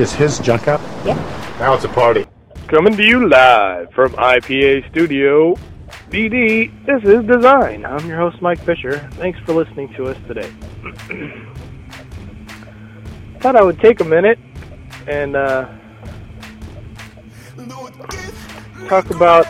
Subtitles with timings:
[0.00, 0.80] Is his junk out?
[1.04, 1.14] Yeah.
[1.58, 2.24] Now it's a party.
[2.68, 5.56] Coming to you live from IPA Studio
[6.08, 6.72] BD.
[6.86, 7.84] This is Design.
[7.84, 8.98] I'm your host, Mike Fisher.
[9.16, 10.50] Thanks for listening to us today.
[13.40, 14.38] Thought I would take a minute
[15.06, 15.68] and uh,
[18.88, 19.46] talk about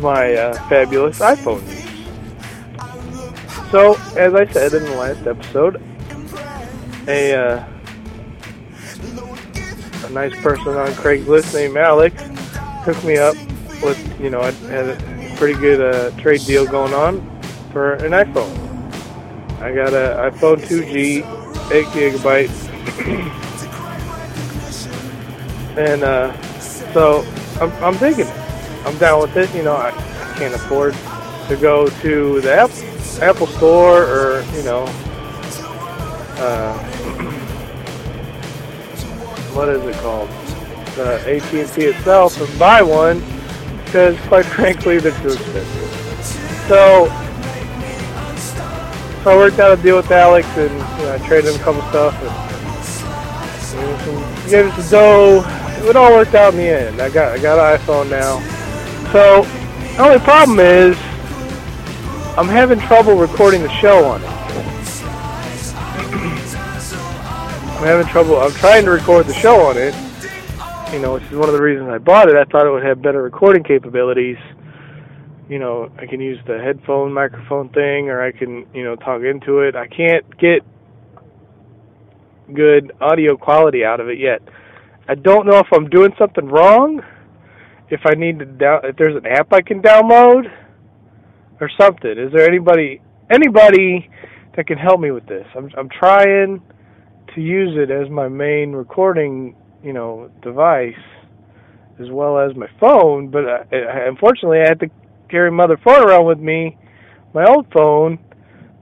[0.00, 1.60] my uh, fabulous iPhone.
[3.70, 5.82] So, as I said in the last episode,
[7.06, 7.73] a uh, a
[10.14, 12.22] nice person on Craigslist named Alex
[12.84, 13.34] hooked me up
[13.82, 17.20] with, you know, I had a pretty good uh, trade deal going on
[17.72, 18.52] for an iPhone.
[19.60, 21.18] I got an iPhone 2G,
[21.72, 22.68] 8 gigabytes,
[25.78, 27.22] and uh, so
[27.60, 28.28] I'm, I'm thinking
[28.86, 29.52] I'm down with it.
[29.54, 30.94] You know, I, I can't afford
[31.48, 34.84] to go to the Apple, Apple Store or you know.
[36.36, 37.03] Uh,
[39.54, 40.28] what is it called?
[40.96, 43.22] The AT&T itself and buy one
[43.84, 45.90] because, quite frankly, they're too expensive.
[46.68, 47.06] So,
[49.22, 51.64] so I worked out a deal with Alex and you know, I traded him a
[51.64, 52.44] couple stuff and
[54.44, 55.44] you gave him some dough.
[55.88, 57.00] It all worked out in the end.
[57.00, 58.40] I got I got an iPhone now.
[59.12, 59.42] So
[59.96, 60.96] the only problem is
[62.36, 64.43] I'm having trouble recording the show on it.
[67.84, 68.40] I'm having trouble.
[68.40, 69.94] I'm trying to record the show on it.
[70.90, 72.34] You know, which is one of the reasons I bought it.
[72.34, 74.38] I thought it would have better recording capabilities.
[75.50, 79.20] You know, I can use the headphone microphone thing, or I can, you know, talk
[79.20, 79.76] into it.
[79.76, 80.62] I can't get
[82.54, 84.40] good audio quality out of it yet.
[85.06, 87.02] I don't know if I'm doing something wrong.
[87.90, 90.50] If I need to down, if there's an app I can download,
[91.60, 92.12] or something.
[92.12, 94.08] Is there anybody anybody
[94.56, 95.46] that can help me with this?
[95.54, 96.62] I'm I'm trying
[97.34, 100.94] to use it as my main recording, you know, device,
[102.00, 103.28] as well as my phone.
[103.30, 104.90] But uh, unfortunately, I had to
[105.28, 106.76] carry my phone around with me,
[107.34, 108.18] my old phone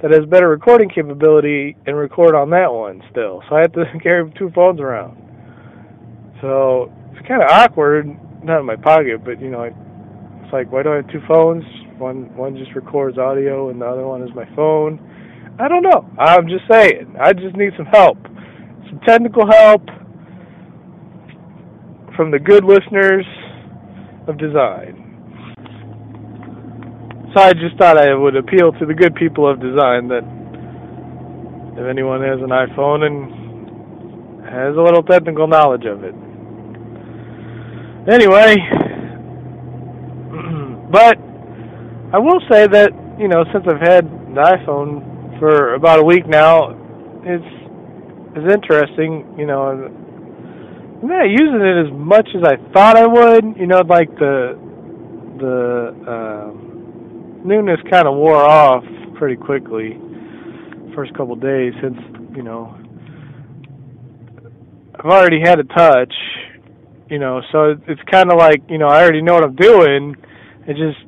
[0.02, 3.42] that has better recording capability, and record on that one still.
[3.48, 5.16] So I have to carry two phones around.
[6.40, 8.06] So it's kind of awkward,
[8.44, 11.64] not in my pocket, but you know, it's like, why do I have two phones?
[11.98, 14.98] One one just records audio, and the other one is my phone.
[15.60, 16.10] I don't know.
[16.18, 17.14] I'm just saying.
[17.20, 18.18] I just need some help
[18.92, 19.82] some technical help
[22.16, 23.26] from the good listeners
[24.28, 24.98] of design.
[27.34, 30.22] So I just thought I would appeal to the good people of design that
[31.78, 36.14] if anyone has an iPhone and has a little technical knowledge of it.
[38.12, 38.56] Anyway,
[40.90, 41.16] but
[42.12, 44.04] I will say that, you know, since I've had
[44.34, 46.76] the iPhone for about a week now,
[47.24, 47.61] it's
[48.36, 49.34] is interesting.
[49.38, 49.62] You know,
[51.02, 53.56] I'm not using it as much as I thought I would.
[53.56, 54.58] You know, like the
[55.38, 56.52] the uh,
[57.44, 58.84] newness kind of wore off
[59.18, 59.98] pretty quickly.
[60.94, 61.98] First couple days since
[62.36, 62.76] you know
[64.94, 66.14] I've already had a touch.
[67.10, 70.16] You know, so it's kind of like you know I already know what I'm doing.
[70.66, 70.98] and just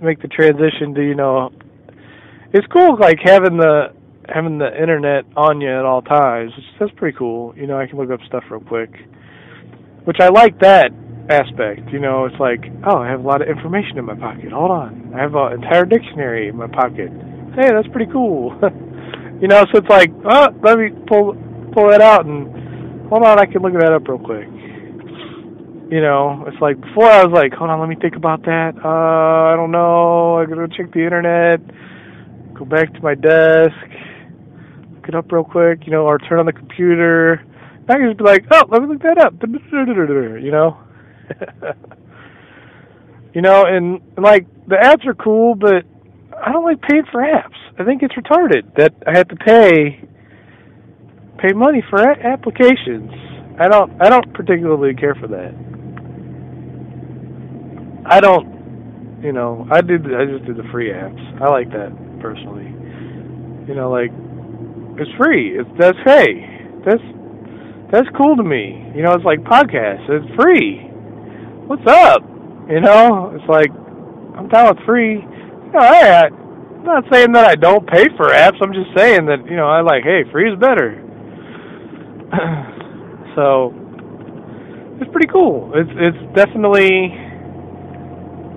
[0.00, 1.50] make the transition to you know
[2.52, 3.92] it's cool like having the
[4.28, 6.52] having the internet on you at all times.
[6.78, 7.54] That's pretty cool.
[7.56, 8.90] You know, I can look up stuff real quick,
[10.04, 10.90] which I like that
[11.30, 11.88] aspect.
[11.92, 14.52] You know, it's like, oh, I have a lot of information in my pocket.
[14.52, 17.08] Hold on, I have an entire dictionary in my pocket.
[17.56, 18.52] Hey, that's pretty cool.
[19.40, 21.36] you know, so it's like, oh, let me pull
[21.72, 24.48] pull that out and hold on, I can look that up real quick.
[25.90, 28.76] You know, it's like before I was like, hold on, let me think about that.
[28.84, 30.36] Uh, I don't know.
[30.36, 31.60] I gotta check the internet.
[32.54, 33.72] Go back to my desk
[35.08, 37.44] it up real quick, you know, or turn on the computer.
[37.88, 40.78] I can just be like, oh, let me look that up, you know.
[43.34, 45.84] you know, and, and like the apps are cool, but
[46.36, 47.56] I don't like paying for apps.
[47.78, 50.04] I think it's retarded that I have to pay
[51.38, 53.10] pay money for a- applications.
[53.58, 55.54] I don't I don't particularly care for that.
[58.04, 61.42] I don't, you know, I did I just did the free apps.
[61.42, 61.90] I like that
[62.20, 62.66] personally.
[63.68, 64.10] You know, like
[65.00, 65.58] it's free.
[65.58, 66.42] It's that's hey,
[66.84, 67.02] that's
[67.90, 68.92] that's cool to me.
[68.94, 70.08] You know, it's like podcasts.
[70.10, 70.84] It's free.
[71.66, 72.22] What's up?
[72.68, 73.70] You know, it's like
[74.36, 75.22] I'm down with free.
[75.22, 78.60] You know, I, I'm not saying that I don't pay for apps.
[78.60, 81.00] I'm just saying that you know I like hey, free is better.
[83.36, 83.72] so
[85.00, 85.72] it's pretty cool.
[85.74, 87.14] It's it's definitely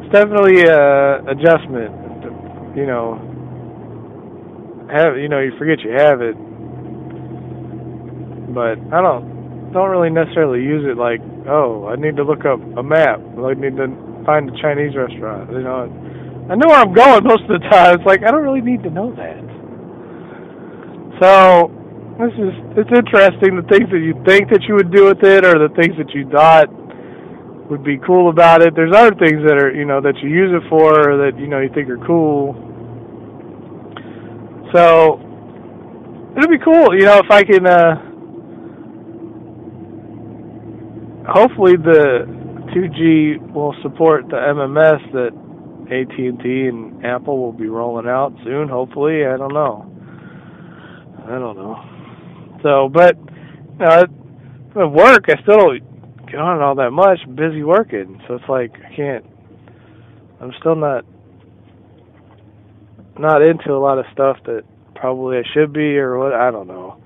[0.01, 2.75] it's definitely a adjustment.
[2.75, 3.30] You know,
[4.91, 6.35] have you know you forget you have it
[8.53, 9.41] but i don't
[9.71, 13.19] don't really necessarily use it like, oh, I need to look up a map.
[13.39, 13.87] I need to
[14.27, 15.51] find a Chinese restaurant.
[15.51, 15.87] You know,
[16.51, 17.95] I know where I'm going most of the time.
[17.95, 19.41] It's like I don't really need to know that.
[21.23, 21.71] So
[22.19, 25.45] this is it's interesting the things that you think that you would do with it,
[25.45, 26.67] or the things that you thought
[27.71, 28.75] would be cool about it.
[28.75, 31.47] There's other things that are you know that you use it for, or that you
[31.47, 32.53] know you think are cool.
[34.73, 35.19] So
[36.37, 37.67] it'll be cool, you know, if I can.
[37.67, 38.07] uh
[41.27, 42.25] Hopefully the
[42.75, 45.31] 2G will support the MMS that
[45.91, 48.67] AT&T and Apple will be rolling out soon.
[48.67, 49.85] Hopefully, I don't know.
[51.25, 52.57] I don't know.
[52.63, 54.05] So, but you know,
[54.81, 57.19] at work, I still don't get on all that much.
[57.25, 59.25] I'm busy working, so it's like I can't.
[60.39, 61.05] I'm still not
[63.21, 64.63] not into a lot of stuff that
[64.95, 67.01] probably I should be, or what I don't know.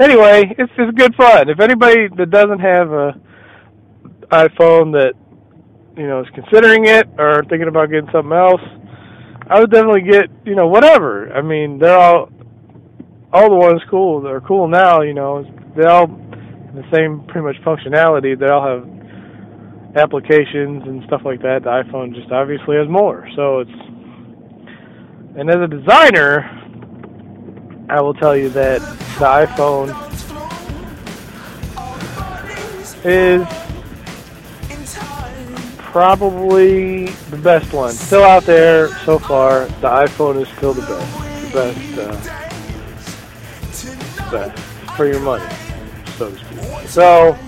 [0.00, 1.48] Anyway, it's just good fun.
[1.48, 3.20] If anybody that doesn't have a
[4.30, 5.14] iPhone that
[5.96, 8.60] you know is considering it or thinking about getting something else,
[9.48, 11.32] I would definitely get you know whatever.
[11.32, 12.30] I mean, they're all
[13.32, 14.20] all the ones cool.
[14.20, 15.02] They're cool now.
[15.02, 15.44] You know,
[15.76, 18.38] they all the same pretty much functionality.
[18.38, 21.64] They all have applications and stuff like that.
[21.64, 23.28] The iPhone just obviously has more.
[23.34, 23.95] So it's
[25.36, 26.50] and as a designer,
[27.90, 29.94] I will tell you that the iPhone
[33.04, 33.46] is
[35.78, 37.92] probably the best one.
[37.92, 39.66] Still out there so far.
[39.66, 41.52] The iPhone is still the best.
[41.52, 41.98] The best,
[44.24, 44.58] uh, best
[44.96, 45.44] for your money,
[46.16, 46.88] so to speak.
[46.88, 47.38] So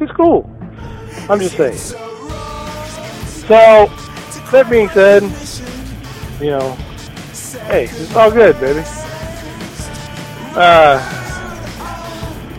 [0.00, 0.50] it's cool.
[1.30, 1.78] I'm just saying.
[3.46, 3.86] So
[4.50, 5.22] that being said,
[6.40, 6.76] you know,
[7.64, 8.82] hey, it's all good, baby.
[10.54, 10.98] Uh,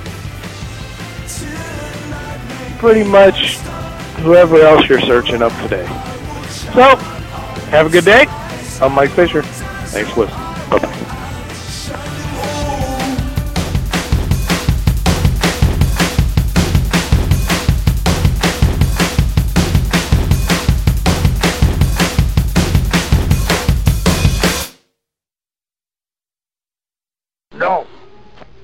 [2.80, 3.58] pretty much
[4.22, 5.86] whoever else you're searching up today.
[6.74, 6.96] So,
[7.72, 8.26] have a good day.
[8.82, 9.42] I'm Mike Fisher.
[9.42, 10.46] Thanks for listening.
[10.70, 11.06] Bye-bye.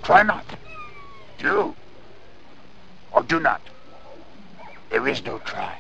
[0.06, 0.46] Try not.
[1.40, 1.74] Do.
[3.12, 3.60] Or do not.
[4.92, 5.76] There is no try.